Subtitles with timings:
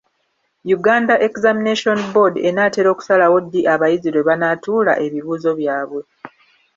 [0.77, 6.01] Uganda Examination Board enaatera okusalawo ddi abayizi lwe banaatuula ebibuuzo byabwe.